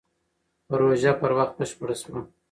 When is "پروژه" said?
0.67-1.11